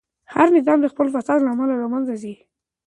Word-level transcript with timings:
هر 0.33 0.47
نظام 0.57 0.77
د 0.81 0.85
خپل 0.93 1.07
فساد 1.15 1.39
له 1.43 1.49
امله 1.53 1.75
له 1.81 1.87
منځه 1.93 2.13
ځي. 2.21 2.33